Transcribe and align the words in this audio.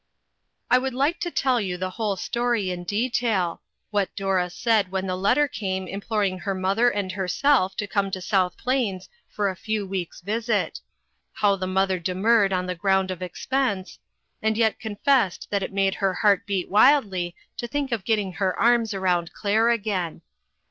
I 0.71 0.79
would 0.79 0.95
like 0.95 1.19
to 1.19 1.29
tell 1.29 1.61
you 1.61 1.77
the 1.77 1.91
whole 1.91 2.15
story 2.15 2.71
in 2.71 2.85
detail: 2.85 3.61
what 3.91 4.09
Dora 4.15 4.49
said 4.49 4.89
when 4.91 5.05
the 5.05 5.15
letter 5.15 5.47
came 5.47 5.87
imploring 5.87 6.39
her 6.39 6.55
mother 6.55 6.89
and 6.89 7.11
herself 7.11 7.75
to 7.77 7.85
come 7.85 8.09
to 8.09 8.19
South 8.19 8.57
Plains 8.57 9.09
for 9.29 9.47
a 9.47 9.55
few 9.55 9.85
weeks' 9.85 10.21
visit; 10.21 10.79
how 11.33 11.55
the 11.55 11.67
mother 11.67 11.99
demurred 11.99 12.51
on 12.51 12.65
the 12.65 12.73
ground 12.73 13.11
of 13.11 13.21
expense, 13.21 13.99
and 14.41 14.57
yet 14.57 14.79
confessed 14.79 15.47
that 15.51 15.61
it 15.61 15.71
made 15.71 15.93
her 15.93 16.15
heart 16.15 16.47
beat 16.47 16.67
wildly 16.67 17.35
to 17.57 17.67
think 17.67 17.91
of 17.91 18.03
get 18.03 18.15
ting 18.15 18.31
her 18.31 18.57
arms 18.59 18.95
around 18.95 19.31
Claire 19.33 19.69
again. 19.69 20.23